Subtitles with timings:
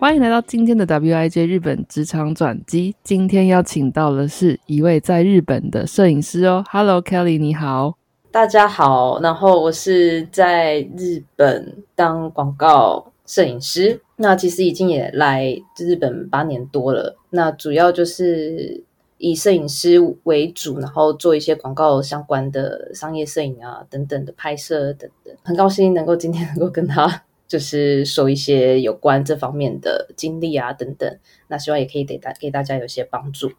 [0.00, 2.94] 欢迎来到今天的 WIJ 日本职场转机。
[3.02, 6.64] 今天邀请到的是一位在日本的摄影师哦。
[6.70, 7.98] Hello Kelly，你好。
[8.30, 17.16] 大家好，然后我是在日本当广告摄影师，那其实已经也来日本八年多了。
[17.30, 18.84] 那主要就是
[19.16, 25.34] 以摄影师为主，然后做一些广告相关的商业摄影啊等等的拍摄等等。
[25.42, 27.24] 很高兴能够今天能够跟他。
[27.48, 33.50] 就是说一些有关这方面的经历啊，等等，那希望也可以给大给大家有些帮助。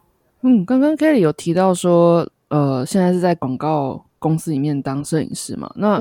[0.42, 5.70] 嗯，刚刚 Kelly 有提到说，呃，现在是在广告公司里面当摄影师嘛？
[5.76, 6.00] 那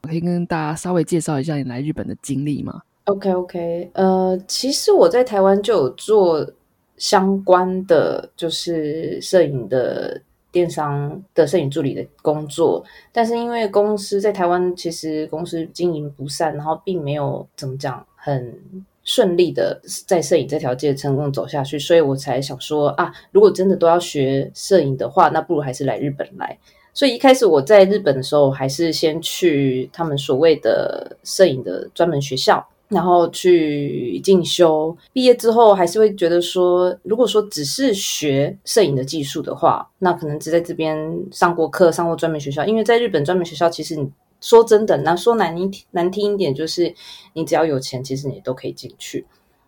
[0.00, 6.50] 可以跟大家稍微介绍一下你来日本的经历吗？OK OK，呃，其实我在台湾就有做
[6.96, 10.20] 相关的，就是摄影的。
[10.52, 18.58] 电商的摄影助理的工作，但是因为公司在台湾，其实公司经营不善，然后并没有怎么讲很
[19.04, 26.58] 顺利的在摄影这条街成功走下去，所以我才想说啊，如果真的都要学摄影的话，那不如还是来日本来。
[26.92, 32.66] 所以一开始我在日本的时候，还是先去他们所谓的摄影的专门学校。
[32.90, 40.96] 然后去进修，毕业之后还是会觉得说，如果说只是学摄影的技术的话，那可能只在这边
[41.30, 42.64] 上过课、上过专门学校。
[42.64, 46.92] 因为在日本专门学校，其实你说真的，那说难听难听一点，就是
[47.34, 49.24] 你只要有钱，其实你都可以进去。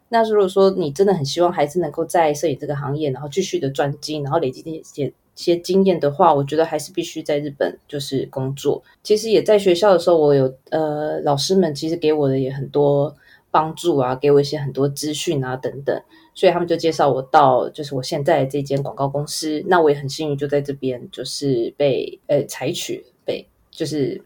[0.09, 5.13] 那如果说你真的很希望孩子能够在摄影这个行业，然后继续的专精，然后累积一些。
[5.35, 8.83] 些经验的话，我觉得还是必须在日本就是工作。
[9.03, 13.15] 其实也在学校的时候，我有呃老师们其实给我的也很多
[13.51, 16.03] 帮助啊，给我一些很多资讯啊等等，
[16.35, 19.63] 所以他们就介绍我到就是我现在这间广告公司。
[19.67, 24.23] 那我也很幸运，就在这边就是被呃采取被就是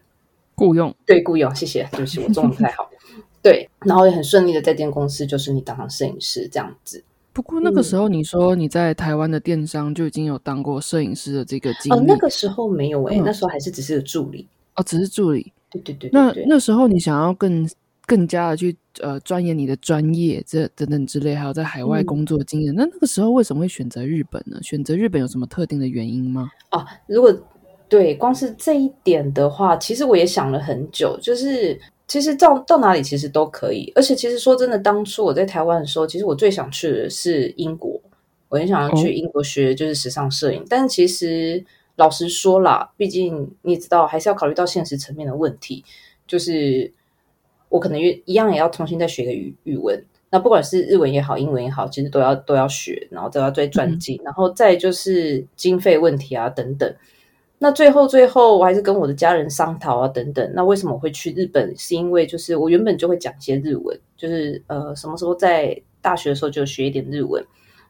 [0.55, 2.89] 雇佣，对雇佣，谢谢，对不起，我中文不太好，
[3.41, 7.03] 对，然后也很顺利的在这间公司就是你当上摄影师这样子。
[7.37, 11.99] 不过那个时候，你说你在台湾的电商就已经有当过摄影师的这个经历。
[11.99, 14.47] 哦，那个时候没有诶，那时候还是只是个助理。
[14.75, 15.53] 哦，只是助理。
[15.69, 16.09] 对对对。
[16.11, 17.69] 那那时候你想要更
[18.07, 22.73] 更加的去呃钻研你的专业，这等等之类，还有在海外工作经验。
[22.73, 24.57] 那那个时候为什么会选择日本呢？
[24.63, 26.49] 选择日本有什么特定的原因吗？
[26.71, 27.31] 哦，如果
[27.87, 31.79] 对光是这一点的话，其实我也想了很久，就是。
[32.07, 37.99] 其实到到哪里其实都可以，而且其实说真的，当初我在台湾的时候，其实我最想去的是英国，
[38.47, 40.63] 我很想要去英国学就是时尚摄影。
[40.69, 41.61] 但其实
[41.97, 45.83] 老实说啦，毕竟你知道，还是要考虑到现实层面的问题，
[46.25, 46.93] 就是
[47.67, 50.01] 我可能一一样也要重新再学个语语文。
[50.29, 56.93] 那不管是日文也好，英文也好，其实都要都要学，然后都要再转进，然后再就是经费问题啊等等。
[57.59, 60.51] 那最后，最后我还是跟我的家人商讨啊，等等。
[60.53, 61.75] 那为什么我会去日本？
[61.75, 67.43] 是因为就是我原本就会讲一些日文，就是呃，什么时候在大学的时候就学一点日文。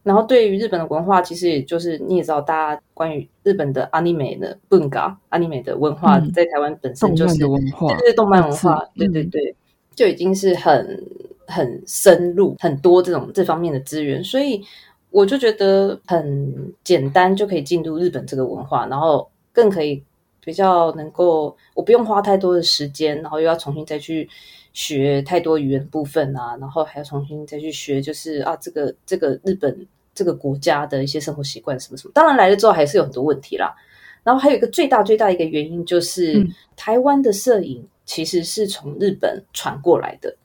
[0.03, 9.53] 然后对于日本的文化，其实也就是你也知道，大家关于日本的阿尼美的文化，阿尼美的文化在台湾本身就是文化，对动漫文化，对对对，
[9.94, 11.03] 就已经是很
[11.45, 14.63] 很深入很多这种这方面的资源，所以
[15.09, 19.29] 我就觉得很简单就可以进入日本这个文化，然后。
[19.57, 20.03] 更可以
[20.40, 24.29] 比较能够，我不用花太多的时间，然后又要重新再去
[24.72, 32.12] 学太多语言部分啊，然后还要重新再去学，就是啊，这个这个日本这个国家的一些生活习惯什么什么。
[32.13, 33.75] 当然来了之后还是有很多问题啦。
[34.23, 40.35] 然后还有一个最大最大一个原因就是，台湾的摄影其实是从日本传过来的，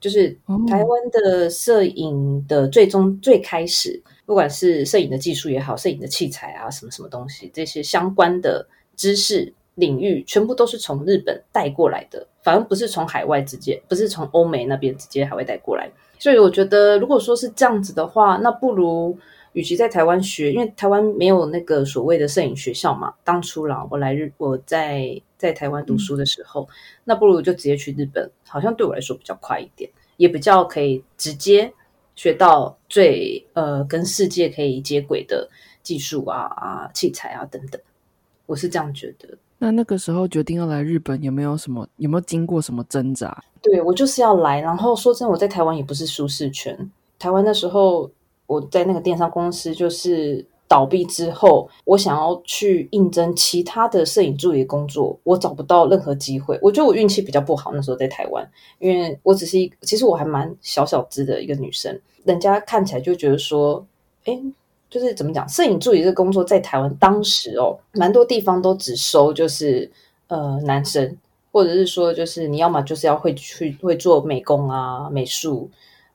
[0.00, 0.34] 就是
[0.66, 4.02] 台湾的摄影的最终最开始。
[4.28, 15.90] 不管是摄影的技术也好，摄影的器材啊，什么什么东西，这些相关的知识领域，全部都是从日本带过来的，反而不是从海外直接，不是从欧美那边直接海外带过来。
[16.18, 19.16] 所以我觉得，如果说是这样子的话，那不如
[19.54, 23.14] 与其在台湾学，因为台湾没有那个所谓的摄影学校嘛。
[23.24, 26.68] 当初啦，我来日，我在在台湾读书的时候，
[27.04, 31.72] 那不如就直接去日本，好像对我来说比较快一点，也比较可以直接。
[32.14, 35.48] 学到最呃跟世界可以接轨的
[35.82, 37.80] 技术啊啊器材啊等等，
[38.46, 39.28] 我是这样觉得。
[39.58, 43.42] 那那个时候决定要来日本，有没有什么有没有经过什么挣扎？
[43.60, 44.60] 对我就是要来。
[44.60, 46.90] 然后说真的，我在台湾也不是舒适圈。
[47.18, 48.08] 台湾那时候
[48.46, 56.58] 我在那个电商公司就是倒闭之后，我想要去应征其他的摄影助理工作，我找不到任何机会。
[56.62, 58.48] 我觉得我运气比较不好，那时候在台湾，
[58.78, 63.84] 因为我只是一，其实我还蛮小小只的一个女生，人家看起来就觉得说，
[64.24, 64.40] 哎。
[64.90, 69.90] 就是怎么讲，摄影助理这个工作在台湾当时哦，蛮多地方都只收就是
[70.28, 71.14] 呃男生，
[71.52, 75.68] 或者是说就是你要么就是要会去会做美工啊、美术，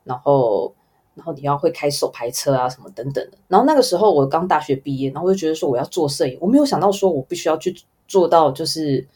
[0.03, 0.73] 然后
[1.15, 3.37] 然后你要会开手排车啊什么等等的。
[3.47, 7.75] 然后那个时候我刚大学毕业，然后我就觉得说我要做摄影，我没有想到说我必须要去
[8.07, 9.07] 做到就是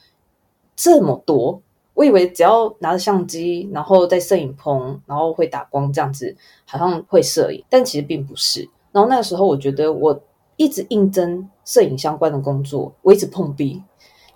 [0.75, 1.61] 这么多。
[1.93, 6.35] 我以为只要拿着相机，然后在摄影棚，然后会打光这样子，
[6.65, 8.69] 好像会摄影，但其实并不是。
[8.91, 10.21] 然后那个时候，我觉得我
[10.57, 13.81] 一直应征摄影相关的工作，我一直碰壁，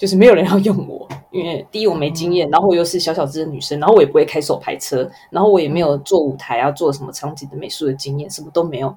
[0.01, 1.07] 就是没有人要用我。
[1.30, 8.94] 因为第一我没经验，然后我又是小小只的女生，然后我也不会开手排车，然后我也没有做舞台啊，做什么场景的美术的经验，什么都没有。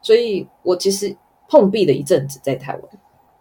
[0.00, 1.14] 所以我其实
[1.46, 2.82] 碰壁了一阵子在台湾。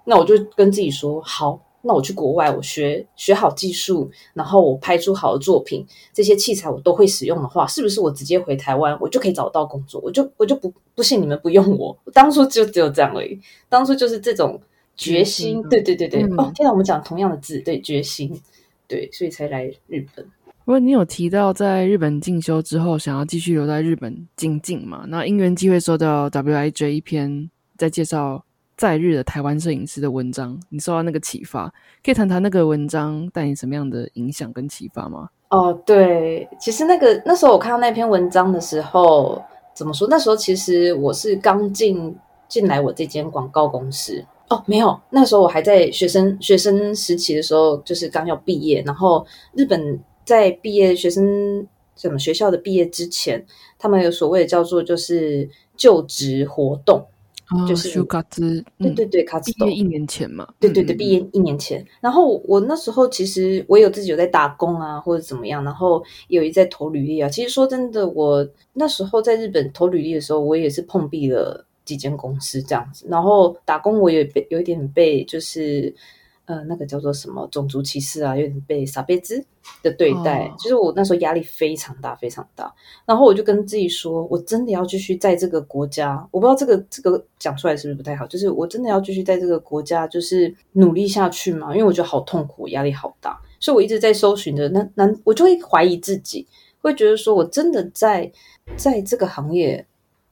[0.04, 1.58] 那我就跟自己说好。
[1.88, 10.02] 那我去国外，我学学好技术，然后我拍出好的作品，这些器材我都会使用的话，是不是我直接回台湾，我就可以找到工作？
[10.04, 11.96] 我就我就不不信你们不用我。
[12.12, 13.40] 当初就只有这样而已，
[13.70, 14.60] 当初就是这种
[14.96, 15.62] 决心。
[15.70, 18.40] 对对对对，哦，天哪，我们讲同样的字，对，决心，
[18.88, 20.26] 对，所以才来日本。
[20.64, 25.06] 不过你有提到在日本进修之后，想要继续留在日本精进嘛？
[25.08, 28.44] 那因缘机会收到 WIJ 一篇在介绍。
[28.78, 35.30] 在日的台湾摄影师的文章，你受到那个启发，可以谈谈那个文章带你什么样的影响跟启发吗？
[35.48, 39.42] 哦，对，其实那个那时候我看到那篇文章的时候，
[39.74, 40.06] 怎么说？
[40.10, 42.14] 那时候其实我是刚进
[42.50, 53.46] 进来我这间广告公司哦，没有，那时候我还在学生学生时期的时候，就是刚要毕业，然后日本在毕业学生什么学校的毕业之前，
[53.80, 57.06] 他们有所谓的叫做就是就职活动。
[57.68, 61.86] 就是卡兹，对对对，卡兹毕业一年前嘛，对对对，毕业一年前。
[62.02, 67.30] 然后我那时候其实我有自己有在打工啊，或者怎么样，然后有一在投履历啊。
[67.30, 73.06] 其实说真的，我那时候在日本投履历的时候，我也是碰壁了几间公司这样子。
[73.08, 75.96] 然后打工我也被有一点被就是。
[76.48, 79.44] 呃，那个叫做什么种族歧视啊，有点被傻贝兹
[79.82, 80.48] 的对待。
[80.60, 82.72] 就是我那时候压力非常大，非常大。
[83.04, 86.16] 然后我就跟自己说，我真的要继续在这个国家。
[86.30, 91.72] 我不知道这个这个讲出来是不是不太好，就是我真的要继续在这个国家，就是努力下去嘛。
[91.74, 94.70] 因为我觉得好痛苦，压力好大，所以我一直在搜寻着。
[94.70, 96.46] 那那我就会怀疑自己，
[96.80, 98.32] 会觉得说我真的在
[98.78, 99.84] 在这个行业。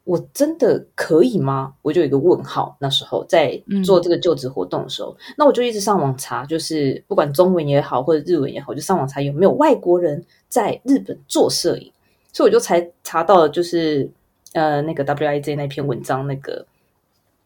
[0.05, 1.73] 我真的可以吗？
[1.81, 2.75] 我就有一个问号。
[2.79, 11.91] 那时候在做这个就职活动的时候，那我就一直上网查，就是不管中文也好，或者日文也好，就上网查有没有外国人在日本做摄影。
[12.31, 14.09] 所以我就才查到了，就是
[14.53, 16.65] 呃那个 W I Z 那篇文章那个。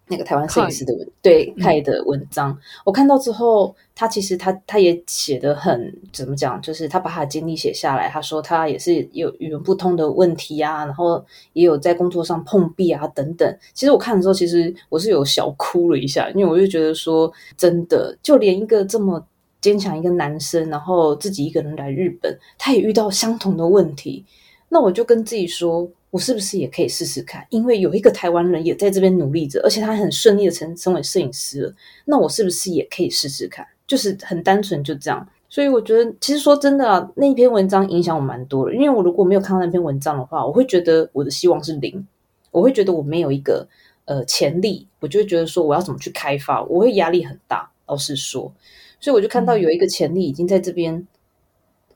[0.09, 8.07] 那个台湾摄影师的文对泰的文章，我看到之后，他其实他他也写的很怎么讲，就是他把他的经历写下来。
[8.07, 13.57] 他说他也是有语言不通的问题啊，然后也有在工作上碰壁啊等等。
[13.74, 19.21] 其实我看的时候，其实我是有小哭了一下，因为我就觉得说，真的，就连一个这么
[19.59, 24.25] 坚强一个男生，然后自己一个人来日本，他也遇到相同的问题。
[24.69, 25.89] 那我就跟自己说。
[26.09, 27.45] 我是不是也可以试试看？
[27.50, 31.73] 因为有一个台湾人也在这边努力着，而且他很顺利的成成为摄影师了。
[32.06, 33.66] 那我是不是也可以试试看？
[33.85, 35.28] 就是很单纯就这样。
[35.49, 38.73] 所以我觉得，其实说真的啊，那篇文章影响我蛮多的。
[38.73, 42.07] 因为我如果没有看到那篇文章的话，我会觉得我的希望是零，
[42.52, 43.68] 我会觉得我没有一个
[44.06, 47.69] 呃潜力，我就会觉得说我要怎么去开发，我会压力很大。
[47.85, 48.54] 老实说，
[48.99, 51.06] 所以我就看到有一个潜力已经在这边。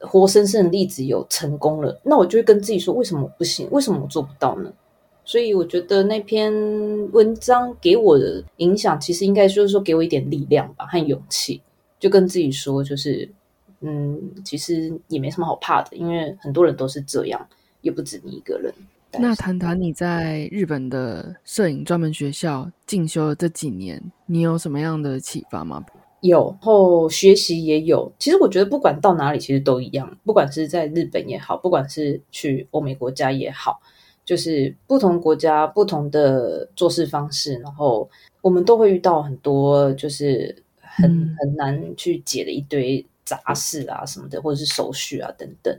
[0.01, 3.67] 活生生的例子有成功了，那我就会跟自己说：为什么不行？
[3.72, 4.72] 为什么我做不到呢？
[5.24, 6.51] 所以我觉得那篇
[7.12, 11.62] 文章给我的影响，其实应该就是说给我一点力量吧和勇气，
[12.00, 13.29] 就跟自己说，就是
[13.81, 17.48] 嗯，其实也没什么好怕的，因为很多人都是这样，
[17.81, 18.74] 又不止你一个人。
[19.13, 25.86] 那谈谈你在日本的摄影专门学校进修的这几年，你有什么样的启发吗？
[26.22, 28.12] 有，后学习也有。
[28.20, 30.18] 其实我觉得，不管到哪里，其实都一样。
[30.24, 33.82] 不管是在日本也好，不管是去欧美国家也好，
[34.24, 38.08] 就是不同国家不同的做事方式，然后
[38.42, 41.10] 我们都会遇到很多就是很
[41.40, 45.75] 很难去解的一堆杂事啊什么的，或者是手续啊等等。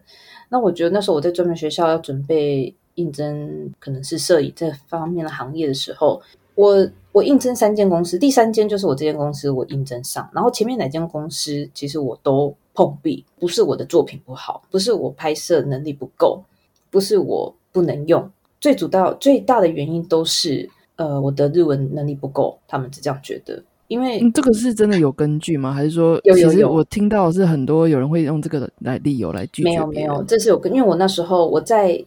[0.49, 6.21] 那我觉得那时候我在专门学校要准备应征，可能是摄影这方面的行业的时候。
[6.55, 10.29] 我我应征三间公司，第三间就是我这间公司，我应征上。
[10.33, 16.43] 然后前面哪间公司，其实我都碰壁，不是我的作品不好，不是我拍摄能力不够，
[16.91, 18.31] 不是我不能用，
[18.61, 23.63] 最主要最大的原因都是呃我的日文能力不够，他们是这样觉得。
[23.89, 25.71] 因为这个是真的有根据吗？
[25.71, 29.69] 还是说，其实我听到是很多有人会用这个来理由来拒绝？
[29.69, 32.03] 没有没有，这是有根，因为我那时候我在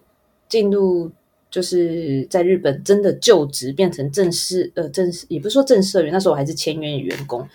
[0.50, 1.12] 进入
[1.56, 7.48] 就是在日本真的就职变成正式呃正式也不是说正式员，那时候我还是签约员工，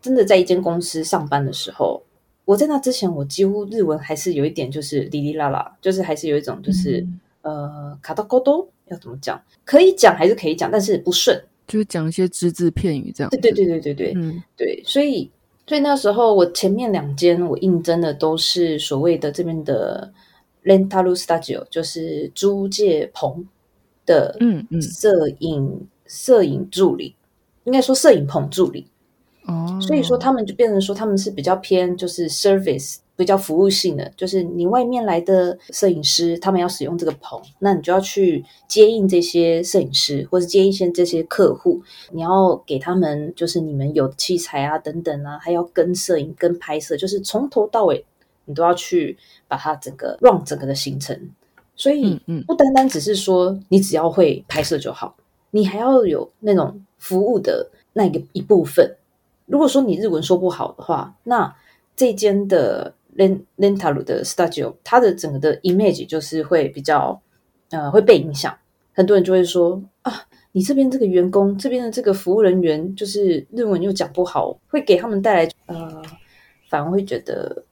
[0.00, 2.00] 真的在一间公司上班的时候，
[2.44, 7.04] 我在那之前我几乎日文还是有一点就是哩哩啦啦，就是还是有一种就是
[7.42, 11.36] 呃卡到沟多要怎么讲，可以讲还是可以讲，但是不顺。
[11.66, 13.30] 就是讲一些只字片语这样。
[13.30, 15.28] 对对对对对对，嗯对，所以
[15.66, 20.12] 所以那时候我前面两间我应征的都是所谓的这边的
[20.64, 23.46] rental studio，就是租借棚
[24.06, 27.14] 的，嗯嗯，摄影摄影助理，
[27.64, 28.86] 应该说摄影棚助理。
[29.46, 32.96] 哦，所以说他们就变成说他们是比较偏就是 service。
[33.16, 48.06] 比较服务性的，就是你外面来的摄影师，他们要使用这个棚，那你就要去接应这些摄影师，或者接一些这些客户，你要给他们就是你们有器材啊等等啊，还要跟摄影跟拍摄，就是从头到尾
[48.46, 49.18] 你都要去
[49.50, 51.18] 把它整个 run 整个的行程。
[51.74, 55.14] 所以，不单单只是说你只要会拍摄就好，
[55.50, 58.96] 你还要有那种服务的那个一部分。
[59.46, 61.54] 如果说你日文说不好的话，那
[61.96, 62.94] 这间的。
[63.16, 67.20] Len Lentalu 的 Studio，它的整个的 image 就是会比较
[67.70, 68.56] 呃会被影响，
[68.94, 76.00] 很多人就会说啊，你这边这个员工这边的这个服务人员就是日文又讲不好，会给他们带来呃
[76.68, 77.64] 反而会觉得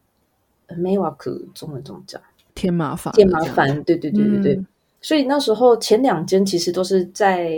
[0.77, 2.21] 没瓦克中文怎么讲
[2.55, 4.65] 添麻烦添麻烦，对对对对对，
[5.01, 7.51] 所以那时候前两间其实都是在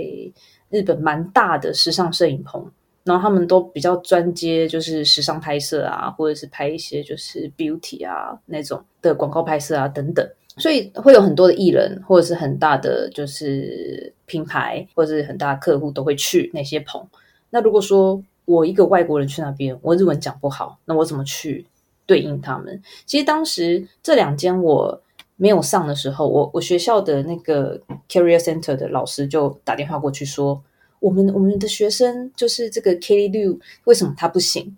[0.69, 2.71] 日本蛮大的时尚摄影棚。
[3.03, 10.25] 然后他们都比较专接，就是时尚拍摄啊，或者是拍一些就是 beauty 啊那种的广告拍摄啊等等，
[10.59, 17.03] 所以会有很多的艺人或者是很大的就是品牌或者是很大的客户都会去那些棚。
[17.49, 21.65] 那如果说我一个外国人去那边，我日文讲不好，那我怎么去
[22.11, 22.83] 对应他们？
[23.07, 25.01] 其实当时这两间我
[25.37, 30.61] 没有上的时候，我我学校的那个 career center 的老师就打电话过去说。
[31.01, 34.77] 我们我们的学生就是这个 Kelly Liu，为什么他不行？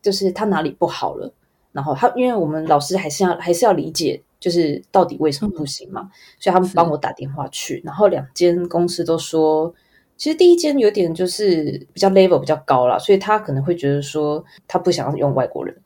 [0.00, 1.30] 就是他哪里不好了？
[1.72, 6.10] 然后他，因为我们老师还是要还是要理解，就是到底为什么不行嘛？
[6.40, 9.70] 所以他们帮我打电话去，然后两间公司都说，
[10.16, 15.76] 其实第一间有点就是比较 level 比较高了，所以他可能会觉得说他不想要用外国人，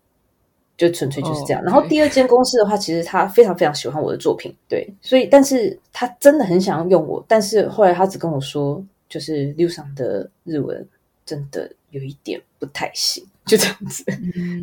[0.77, 1.63] 就纯粹就是这样。
[1.65, 8.85] 然后第二间公司的话，其实他非常非常喜欢我的作品，对，所以但是他真的很想要用我，但是后来他只跟我说。
[9.09, 10.89] 就是六上的日文
[11.27, 14.03] 真的有一点不太行，就这样子。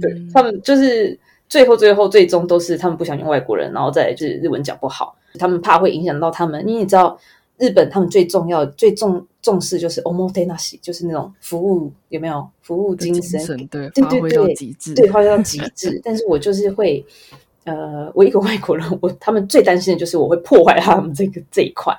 [0.01, 1.15] 对他们就是
[1.47, 6.67] 最后最后最终都是他们不想用外国人，然后再就是日文讲不好，他们怕会影响到他们。
[6.67, 7.15] 因为你知道
[7.59, 13.39] 日本他们最重要最重重视就是 omotenashi，就是那种服务有没有服务精神？
[13.67, 15.99] 对对对对，极致，对，发挥到极致。
[16.03, 17.05] 但是我就是会
[17.65, 21.93] 呃，我一个外国人，我他们最担心的就是我会破坏他们这个这一块。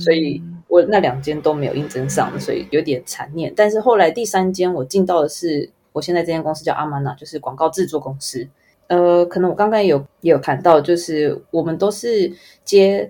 [0.00, 3.52] 所以我那两间都没有应征上，所以有点残念。
[3.54, 8.44] 但是后来第三间我进到的是，我现在这间公司叫阿玛娜，就是广告制作公司。
[8.88, 12.32] 呃，可能我刚刚有也有谈到，就是我们都是
[12.64, 13.08] 接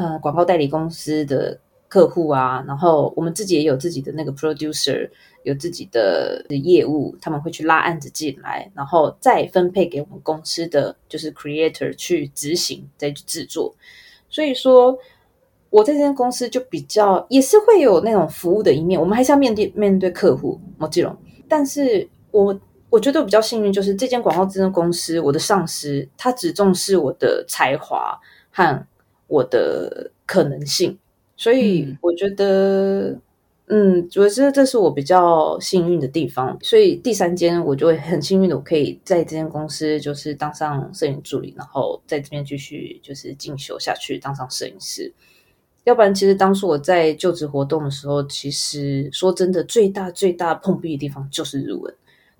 [0.00, 5.08] 呃广告代理公司的客户啊，然后我们自己也有自己的那个 producer，
[5.42, 13.74] 有自己的业务，他们会去拉案子进来，然后再分配给我们公司的就是 creator 去执行再去制作。
[14.28, 14.98] 所以说。
[15.72, 21.16] 我在这间公司就比较也是会有那种服务的一面，我们还是要面对面对客户，莫吉龙。
[21.48, 28.18] 但是我我觉得我比较幸运，就是这间广告制作公司，我的上司他只重视我的才华
[28.50, 28.84] 和
[29.30, 30.98] 我的可能性，
[31.36, 33.16] 所以我觉得，
[33.66, 36.58] 嗯，我觉得这是我比较幸运的地方。
[36.60, 45.12] 所以第三间我就会很幸运的，我可以在这间公司就是当上摄影助理，然后在这边继续就是进修下去，当上摄影师。
[45.84, 51.94] 要不然，其实当初我在就职活动的时候，其实说真的，最大最大碰壁的地方就是日文。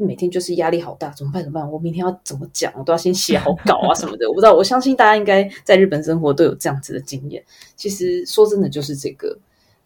[0.05, 1.43] 每天就是压力好大，怎么办？
[1.43, 1.71] 怎么办？
[1.71, 2.73] 我明天要怎么讲？
[2.77, 4.29] 我都要先写好稿啊什么的。
[4.29, 7.45] 我不知道，我相信大家应该在日本生活都有这样子的经验。
[7.77, 9.37] 其实说真的，就是这个。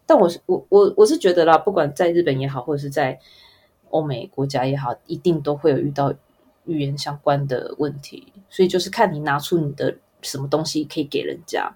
[0.05, 3.19] 但我是我我我是觉得啦，不管在日本也好，或者是在
[3.89, 6.13] 欧美国家也好，一定都会有遇到
[6.65, 8.31] 语言相关的问题。
[8.49, 11.69] 所以就是看你拿出你的什么东西可以给人家。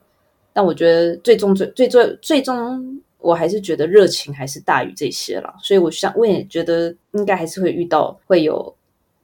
[0.54, 5.54] 但我觉得最终最最最最终，我还是觉得热情还是大于这些了。
[5.62, 8.74] 所以我想，我也觉得应该还是会遇到会有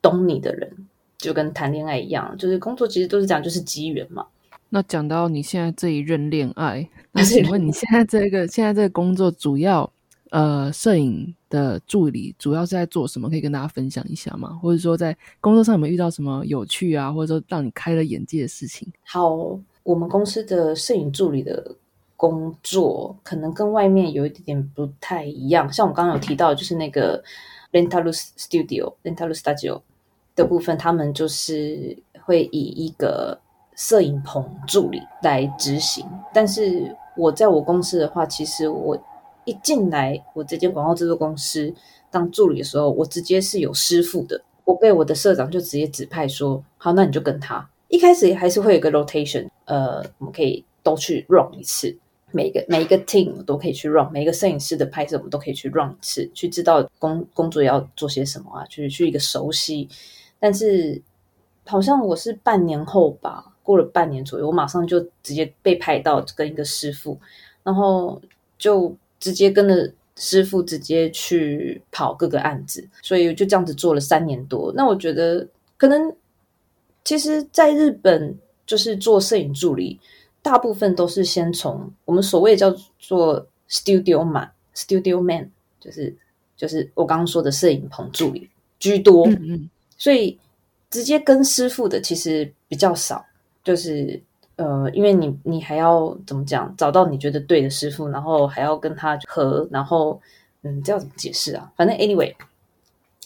[0.02, 0.70] 懂你的人，
[1.18, 4.26] 就跟谈恋爱一样，就是工作其实都是讲就是机缘嘛。
[4.70, 9.90] 那讲到你现在这一任恋爱，那 请问你现在这个现在这个工作主要
[10.32, 13.30] 呃摄影的助理主要是在做什么？
[13.30, 14.50] 可以跟大家分享一下吗？
[14.62, 18.92] 或者说在工作上有没有遇到什么有趣啊，或者说让你开了眼界的事情？
[19.06, 21.74] 好，我们公司的摄影助理的
[22.16, 27.24] 工作可能跟外面有一点点不太一样，像我刚刚有提到，就是那个
[27.72, 29.82] Lentalus Studio、Lentalus Studio
[30.36, 33.38] 的部分，他们就是会以一个
[33.76, 38.98] 摄影棚助理来执行，但是我在我公司的话，其实我
[39.44, 41.74] 一进来我这间广告制作公司
[42.10, 47.70] 当助理的时候，我直接是有师傅的，我被我的社长就直接指派说，好，那你就跟他。
[47.90, 51.96] 一开始还是会有个 rotation，呃，我们可以都去 run 一次，
[52.36, 59.88] 每个每一个 team 都可以去 run，每一个摄影师的拍摄我们都可以去 run 一次，去知道工工作要做些什么啊，去去一个熟悉。
[60.40, 61.02] 但是
[61.66, 63.54] 好像我是半年后吧。
[63.66, 67.20] 过了半年左右，我马上就直接被派到跟一个师傅，
[67.64, 68.22] 然后
[68.60, 74.72] 就直接跟着师傅直接去跑各个案子，所以就这样子做了三年多。
[74.76, 76.16] 那我觉得可能
[77.04, 78.38] 其实，在日本
[78.68, 80.00] 就是做摄影助理，
[80.46, 85.50] 大部分都是先从我们所谓叫做 studio man，studio man
[85.80, 86.16] 就是
[86.56, 88.48] 就是我刚刚说的摄影棚助理
[88.78, 89.28] 居多，
[89.98, 90.38] 所以
[90.92, 93.26] 直接跟师傅的其实比较少。
[93.64, 94.22] 就是
[94.58, 100.22] 呃，因为你你还要怎么讲，找到你觉得对的师傅，然后还要跟他合，然后
[100.62, 101.72] 嗯，这要怎么解释啊？
[101.76, 102.32] 反正 anyway，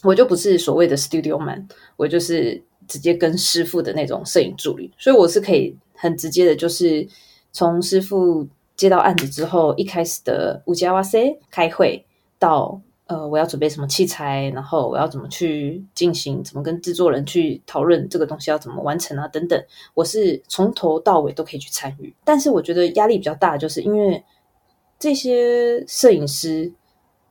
[0.02, 7.06] 我就不是所谓的 studio man，我就是直接跟师傅的那种摄影助理，所以我是可以很直接的，就是
[7.52, 12.04] 从师傅接到案子之后，一开始的五加哇塞开会
[12.38, 12.80] 到。
[13.10, 19.60] 呃，我要准备什么器材，然后我要怎么去进行，怎么跟制作人去讨论这个东西要怎么完成啊，等等，
[19.94, 22.14] 我是从头到尾都可以去参与。
[22.22, 24.22] 但是我觉得压力比较大，就是因为
[24.96, 26.72] 这些摄影师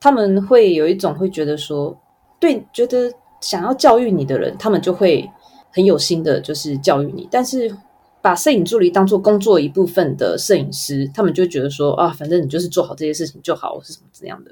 [0.01, 1.97] 他们会有一种会觉得说，
[2.41, 5.31] 对，觉得想要教育你的人，他们就会
[5.71, 7.25] 很有心的，就是教育你。
[7.31, 7.73] 但是
[8.21, 14.51] 把摄影助理当做工作一部分的摄影师，他们就觉得说啊，反正你就是做好这些事情就好，是什么怎样的。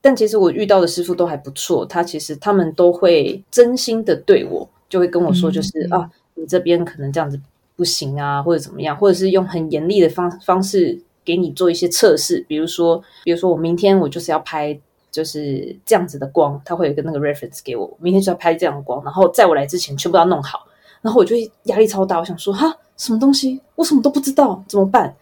[0.00, 7.38] 但其实我遇到的师傅都还不错，他其实他们都会真心的对我，就会跟我说，就是啊，你这边可能这样子
[7.74, 14.78] 不行啊，或者怎么样，或者是用很严厉的方方式给你做一些测试，比如说，比如说我明天我就是要拍
[15.10, 20.66] 就是这样子的光，他会有一个那个 reference 给我，明天就要拍这样的光，然后在我来之前全部要弄好，
[21.02, 21.34] 然后我就
[21.64, 25.16] 压力超大，我想说哈，什么东西，我什么都不知道，怎么办？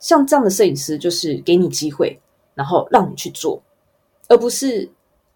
[0.00, 2.18] 像这样的摄影师就是给你机会，
[2.54, 3.62] 然后让你去做。
[4.28, 4.88] 而不是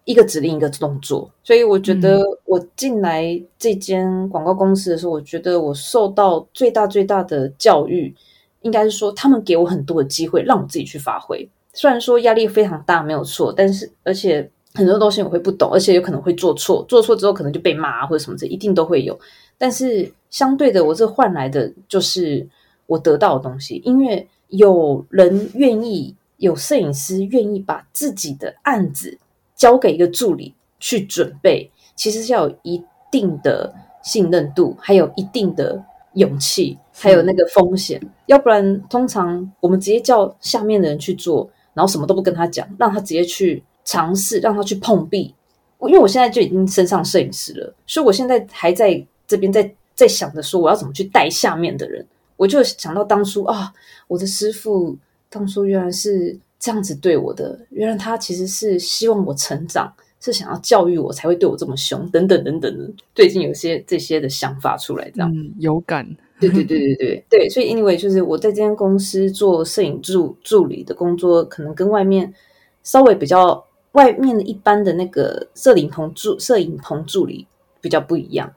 [0.03, 8.13] 一个指令一个动作，所以我觉得我进来这间广告公司的时候，我觉得我受到最大最大的教育，
[8.61, 11.47] 应该是说他们给我很多的机会让我自己去发挥。
[11.73, 19.17] 虽然说压力非常大，没有错，但是而且很多东西我会不懂，而且有可能会做错，做错之后可能就被骂或者什么，这一定都会有。
[19.59, 22.47] 但是相对的，我这换来的就是
[22.87, 26.15] 我得到的东西，因为有人愿意。
[26.39, 29.19] 有摄影师愿意把自己的案子
[29.57, 38.01] 交给一个助理去准备，其实是要有一定的信任度，还有一定的勇气，还有那个风险。
[38.27, 45.35] 要不然，通常我们直接叫下面的人去做，然后什么都不跟他讲，让他直接去尝试，让他去碰壁。
[45.81, 52.05] 因为我现在就已经升上摄影师了，所以我现在还在这边在在想着说，我要怎么去带下面的人。
[52.35, 53.73] 我就想到当初啊，
[54.09, 54.97] 我的师傅。
[55.31, 62.91] 当初原来是这样子对我的，原来他其实是希望我成长，是想要教育我才会对我这么凶，等等等等的。
[63.13, 66.03] 最近有些这些的想法出来，这样有感。
[66.39, 72.33] 对对对对对对，所以 anyway 就是我在这间公司做摄影助助理的工作，可能跟外面
[72.81, 77.45] 稍微比较外面的一般的那个摄影棚助摄影棚助理
[77.79, 78.51] 比较不一样，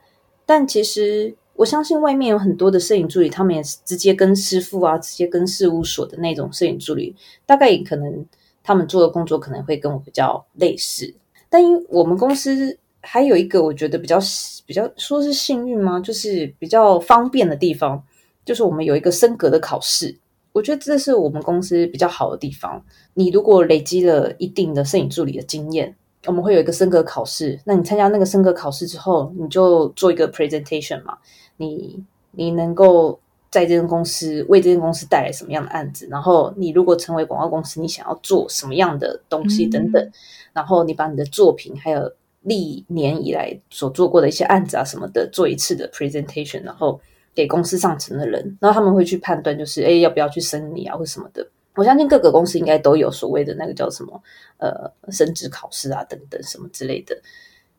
[0.46, 1.34] 但其实。
[1.54, 8.26] 我相信外面有很多的摄影助理，他们也是直接跟师傅啊，直接跟事务所的那种摄影助理，大概也可能
[8.64, 11.14] 他们做的工作可能会跟我比较类似。
[11.50, 14.18] 但因为我们公司还有一个我觉得比较
[14.64, 16.00] 比较说是幸运吗？
[16.00, 18.02] 就是比较方便的地方，
[18.44, 20.18] 就是我们有一个升格的考试。
[20.52, 22.82] 我觉得这是我们公司比较好的地方。
[23.12, 25.94] 你如果累积了一定的摄影助理的经验，
[26.26, 27.58] 我们会有一个升格考试。
[27.64, 31.16] 那你参加那个升格考试之后，你就做一个 presentation 嘛。
[31.56, 33.18] 你你能够
[33.50, 36.06] 在这间公司为这间公司带来什么样的案子？
[36.10, 40.10] 然后你如果成为广告公司，你想要做什么样的东西等等？
[40.52, 47.00] 然后你把你的作品还有历年以来所做过的一些案子啊什么的做一次的 presentation，然后
[47.34, 51.46] 给公司上层的人，然后他们会去判断，就是哎要不要去升你啊或什么的。
[51.74, 54.22] 我相信各个公司应该都有所谓的那个叫什么
[54.58, 57.16] 呃升职考试啊等等什么之类的。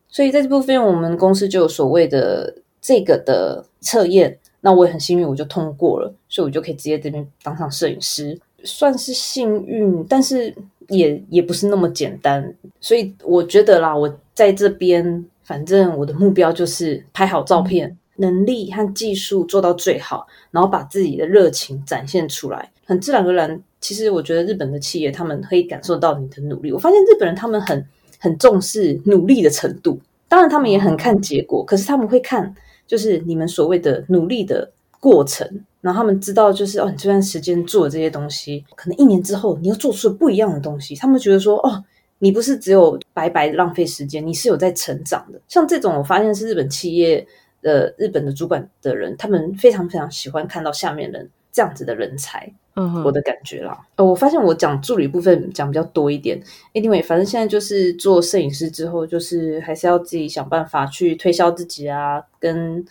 [0.08, 4.39] 所以在这部分，我们公司就有所谓的这个的测验。
[4.65, 10.56] 那我也很幸运，我就通过了，所以我就可以直接这边当上摄影师，算是幸运，但是
[10.88, 12.56] 也也不是那么简单。
[12.79, 23.62] 所以我觉得啦，我在这边，反正我的目标就是拍好照片，能力和技术做到最好，然后把自己的热情展现出来，很自然而然。
[23.82, 26.72] 其实我觉得日本的企业他们可以感受到你的努力。
[26.72, 27.86] 我发现日本人他们很
[28.19, 32.56] 很重视努力的程度，当然他们也很看结果，可是他们会看。
[32.86, 34.69] 就是你们所谓的努力的
[35.00, 35.48] 过程，
[35.80, 40.93] 然后他们知道，就是哦，你这段时间做这些东西，可能一年之后你又做出了不一样的东西。
[40.93, 41.82] 他们觉得说，哦，
[42.19, 45.39] 你不是只有白白浪费时间，你是有在成长的。
[45.48, 47.26] 像这种，我发现是日本企业
[47.62, 52.52] 的日本的主管的人，他们非常非常喜欢看到下面人这样子的人才。
[52.76, 53.80] 嗯，我的感觉啦。
[53.98, 56.42] 呃，我发现我讲助理部分讲比较多一点。
[56.74, 62.84] Anyway，反正现在就是做摄影师之后，就是还是要自己想办法去推销自己啊，跟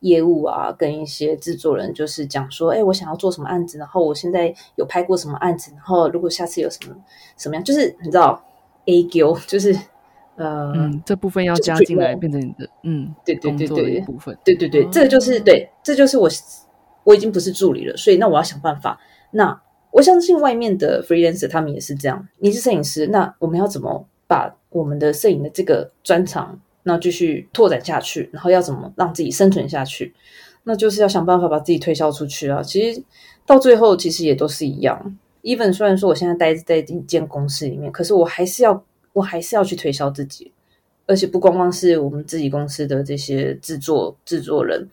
[0.00, 6.96] 业务啊，跟一些制作人就是讲说，哎，我想要做什么案子，然后我现在有拍过什么案子，然后如果下次有什么
[7.36, 8.44] 什么样，就是你知道
[8.86, 9.72] ，A Q，就是
[10.34, 10.72] 呃，
[11.06, 16.28] 这部分要加进来，变成你的嗯，对对对对部分，对对对，这个就是对，这就是我
[17.08, 19.00] 我已经不是助理了，所以那我要想办法。
[19.30, 19.58] 那
[19.90, 22.28] 我相信外面的 freelancer 他们也是这样。
[22.36, 28.28] 你是摄影师，那我们要怎么把我们的摄影的这个专长，那继续拓展下去？
[28.30, 30.14] 然后要怎么让自己生存下去？
[30.64, 32.62] 那就是要想办法把自己推销出去啊！
[32.62, 33.02] 其实
[33.46, 35.16] 到最后，其实也都是一样。
[35.42, 40.52] even 虽然说我现在待在一间公司里面，可是我还是要，我还是要去推销自己。
[41.06, 44.86] 而且不光光是我们自己公司的这些制作制作人。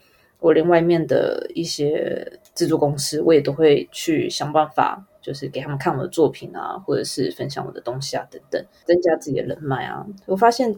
[0.46, 10.06] 我连外面的一些制作公司，我也都会去想办法，就是给他们看我的作品啊，或者是分享我的东西啊，等等，增加自己的人脉啊。
[10.28, 10.76] 我发现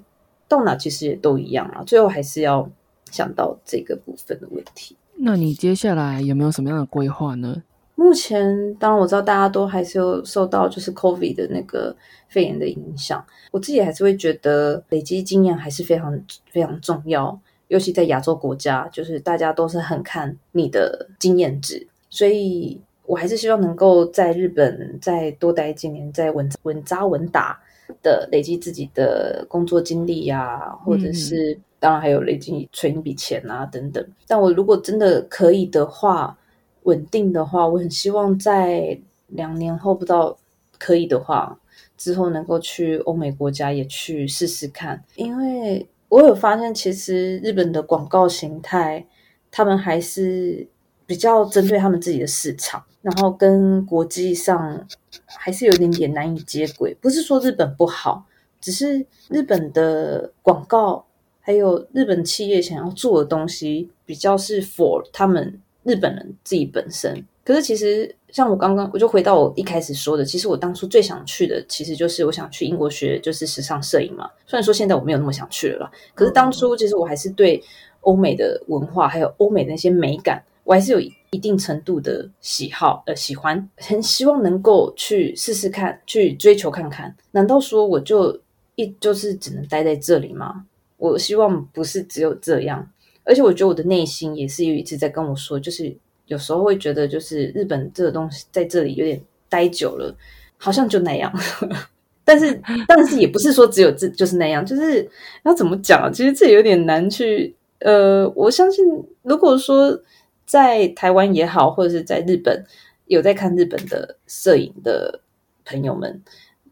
[0.47, 2.71] 到哪其实也都一样啊，最后还是要
[3.11, 4.95] 想到这个部分的问题。
[5.17, 7.61] 那你接下来有没有什么样的规划呢？
[7.95, 11.93] 目前，当然我知道大家都还是有受到就是 COVID 的那个
[12.29, 16.17] 肺炎的影响，我自己还是会觉得累积经验还是非常
[16.49, 17.37] 非常重要。
[17.67, 27.59] 尤其在亚洲国家，就是大家都是很看你的经验值，所以我还是希望能够在日本再多待几年，再稳稳扎稳打
[28.01, 34.05] 的累积自己的工作经历呀，或者是当然还有累积存一笔钱啊等等。
[34.27, 36.37] 但我如果真的可以的话，
[36.83, 40.37] 稳定的话，我很希望在两年后不知道
[40.77, 41.59] 可以的话，
[41.97, 45.85] 之后能够去欧美国家也去试试看，因为。
[46.09, 49.05] 我有发现，其实日本的广告形态，
[49.51, 50.67] 他们还是
[51.05, 54.87] 比较针对他们自己的市场，然后跟国际上
[55.25, 56.95] 还是有点点难以接轨。
[57.01, 58.25] 不是说日本不好，
[58.61, 61.05] 只是日本的广告
[61.41, 67.25] 还有日本企业想要做的东西，比较是 for 他们日本人自己本身。
[67.47, 68.13] 可是其实。
[68.29, 74.29] 像我刚刚，我就回到我一开始说的，其实我当初最想去的，其实就是我想去英国学，就是时尚摄影嘛。
[74.45, 77.63] 虽然说现在我没有那么想去了，可是当初其实我还是对
[78.01, 87.15] 欧美的文化，还有欧美的那些美感，我还是有一定程度的喜好，呃，喜欢，很希望能够去试试看，去追求看看。
[87.31, 88.37] 难道说我就
[88.75, 90.65] 一就是只能待在这里吗？
[90.97, 92.91] 我希望不是只有这样，
[93.23, 95.97] 而且我觉得我的内心也是有一直在跟我说，就是。
[96.27, 100.15] 有时候会觉得，就是日本这个东西在这里有点待久了，
[100.57, 101.33] 好像就那样。
[102.23, 105.09] 但是，但是也不是说只有这就是那样，就是
[105.43, 106.11] 要怎么讲？
[106.11, 107.55] 其实这有点难去。
[107.79, 108.85] 呃，我相信，
[109.21, 109.97] 如果说
[110.45, 112.61] 在台湾也好，或者是在日本
[113.05, 115.21] 有在看日本的摄影的
[115.63, 116.21] 朋友们，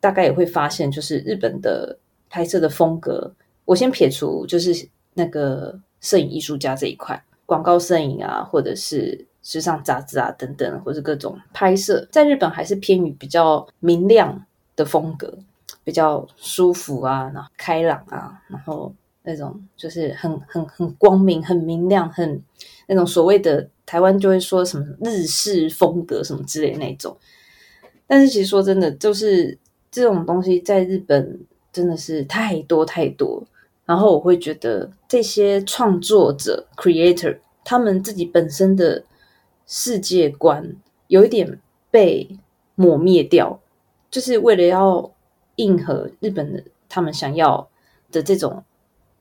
[0.01, 1.97] 大概也会发现，就是日本的
[2.29, 3.33] 拍摄的风格。
[3.63, 4.73] 我先撇除就是
[5.13, 9.25] 那个摄影艺术家这一块，广告摄影啊，或者是。
[9.47, 14.43] 时尚杂志啊，等等，或者各种拍摄，在日本还是偏于比较明亮
[14.75, 15.37] 的风格，
[15.83, 22.41] 比较舒服啊，然后开朗啊，然后那种就是很很很光明、很明亮、很
[22.87, 27.15] 那种所谓的台湾就会说什么日式风格什么之类那种。
[28.07, 29.55] 但是其实说真的，就是
[29.91, 31.39] 这种东西在日本
[31.71, 33.43] 真的是太多太多，
[33.85, 39.03] 然后我会觉得这些创作者 （creator） 他们自己本身的。
[39.65, 40.75] 世界观
[41.07, 41.59] 有一点
[41.91, 42.37] 被
[42.75, 43.59] 抹灭掉，
[44.09, 45.11] 就是为了要
[45.55, 47.67] 应和日本的他们想要
[48.11, 48.63] 的这种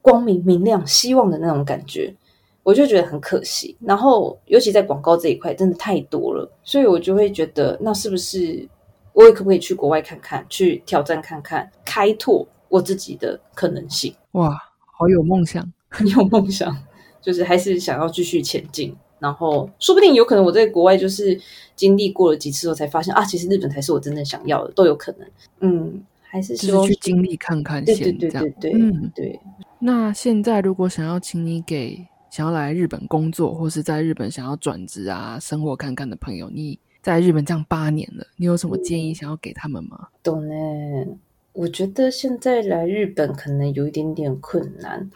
[0.02, 2.14] 光明明亮、希望的那种感觉。
[2.62, 3.76] 我就觉得很可惜。
[3.80, 8.66] 然后尤其在广告这一块，真的太多了，所以我就会觉得，那是不是
[9.12, 14.14] 我也可不可以去国外看看，去挑战看看，开拓我自己的可能性？
[14.32, 14.58] 哇，
[14.96, 16.74] 好有梦想，很有梦想，
[17.20, 18.96] 就是还是想要继续前进。
[19.24, 21.40] 然后说不定有可能我在国外就是
[21.74, 25.28] 经历过了几次后，才发现啊，其实日本才是我真正想要的，都有可能。
[25.60, 26.04] 嗯。
[26.26, 29.38] 还是说去经历看看，对对对对对，嗯对。
[29.78, 31.96] 那现在如果想要请你给
[32.28, 40.08] 想要来日本工作，或是在日本想要转职啊、生活看看的朋友，你在日本这样八年了，你有什么建议想要给他们吗？
[40.24, 41.06] 懂呢，
[41.52, 45.08] 我觉得现在来日本可能有一点点困难，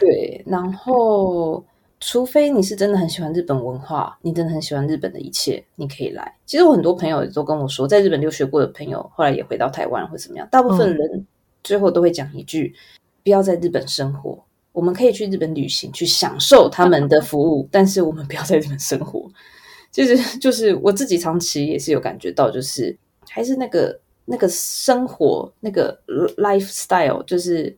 [0.00, 1.64] 对，然后。
[1.98, 6.36] 除非你是真的很喜欢日本文化，你真的很喜欢日本的一切，你可以来。
[6.44, 10.46] 其实我很多朋友都跟我说，在日本留学过的朋友，后来也回到台湾或怎么样。
[10.50, 11.26] 大部分人
[11.64, 12.74] 最后都会讲一句：
[13.24, 14.38] 不要在日本生活。
[14.72, 19.26] 我们可以去日本旅行，去享受他们的服务， 但是我们不要在日本生活。
[19.90, 22.94] 其实就是我自己长期也是有感觉到，就是
[23.30, 25.98] 还是那个那个生活那个
[26.36, 27.74] lifestyle，就是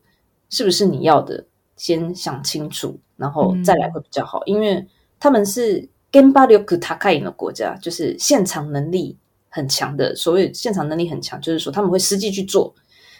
[0.49, 1.45] 是不是你要的，
[1.77, 2.99] 先想清楚。
[3.19, 4.83] 然后再来会比较好，因为
[5.19, 9.17] 他们是 Genba Ryoku Takai 的国家，就是现场能力
[9.49, 10.15] 很强的。
[10.15, 12.73] 所谓现场能力很强，就是说他们会实际去做，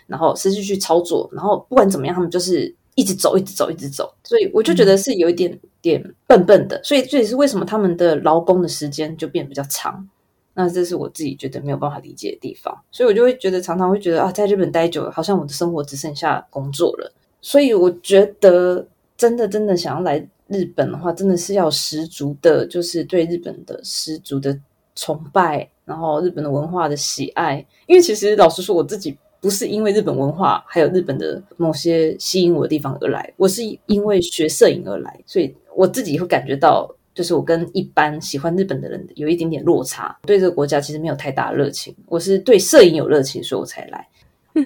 [0.08, 4.10] 然后实际去操作，然后不管怎么样，他们就是一直走，一直走，一直走。
[4.24, 6.82] 所以我就觉得是有一点点笨笨的。
[6.82, 10.08] 所以这也是为什么他们的劳工的时间就变比较长。
[10.54, 12.76] 那这是我自己觉得没有办法理解的地方。
[12.90, 17.14] 所以我就会觉得常常会觉得啊，在日本待久了，好像我的生活只剩下工作了。
[17.42, 18.88] 所以我觉得。
[19.20, 24.58] 真的，真的想要来日本的话，真的是要十足的，就是对日本的十足的
[24.96, 27.64] 崇拜，然后日本的文化的喜爱。
[27.86, 41.94] 因为其实老实说，我自己不是因为日本文化还有日本的某些吸引我的地方而来，我是因为学摄影而来，所以我自己会感觉到，就是我跟一般喜欢日本的人有一点点落差，对这个国家其实没有太大热情。
[42.08, 44.08] 我是对摄影有热情，所以我才来。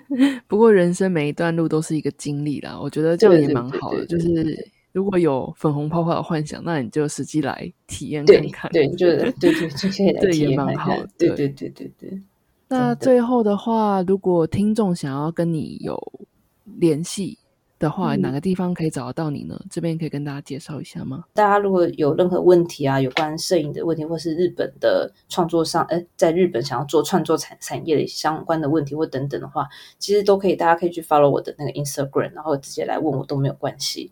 [0.48, 4.06] 不过人生每一段路都是一个经历啦，我觉得这样也蛮好的。
[4.06, 8.72] 就是如果有粉红泡泡的幻想，那你就实际来体验看看。
[8.72, 9.08] 对，就
[9.40, 10.96] 对对，就可以来体验蛮好。
[11.18, 12.22] 对对对对对。
[12.68, 15.98] 那最后的话，如果听众想要跟你有
[16.80, 17.38] 联系。
[17.84, 19.60] 的话，哪个地方可以找得到你呢？
[19.70, 21.26] 这边可以跟大家介绍一下吗？
[21.34, 29.68] 大家如果有任何问题啊，有关摄影的问题，或是日本的创作上，哎，在日本想要做创作产产业的相关的问题或等等的话，
[30.00, 34.10] 其实都可以，大家可以去 follow 我的那个 Instagram，然后直接来问我都没有关系。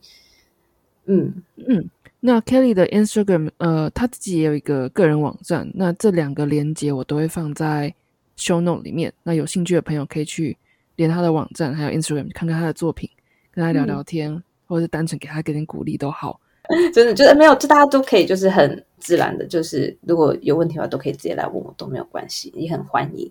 [1.05, 7.95] 嗯嗯，那 Kelly 的 Instagram，呃，他自己也有一个个人网站，那这两个连接我都会放在
[8.37, 10.57] Show Note 里面，那有兴趣的朋友可以去
[10.97, 13.09] 连他的网站还有 Instagram 看看他的作品。
[13.53, 16.39] 跟他聊聊天，或者是单纯给他给点鼓励都好。
[16.93, 23.29] 真的，就是没有，就大家都可以，就是很自然的，就是如果有问题的话，都可以直接来问我，都没有关系，也很欢迎。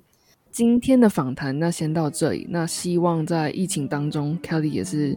[0.50, 2.46] 今天的访谈那先到这里。
[2.50, 5.16] 那希望在疫情当中，Kelly 也是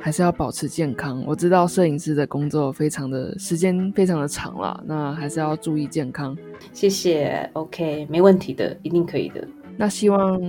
[0.00, 1.22] 还是要保持健康。
[1.26, 6.36] 我知道摄影师的工作非常的时间非常的长了，那还是要注意健康。
[6.72, 9.46] 谢谢，OK，没问题的，一定可以的。
[9.76, 10.40] 那希望。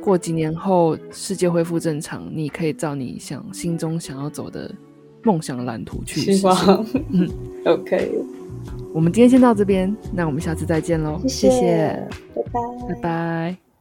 [0.00, 4.74] 过几年后，世界恢复正常，你可以照你想心中想要走的
[5.22, 6.32] 梦想蓝图去。
[6.32, 7.28] 希望，嗯，
[7.66, 8.10] OK。
[8.92, 11.20] 我们今天先到这边，那我们下次再见喽。
[11.28, 13.69] 谢谢，拜拜，拜拜。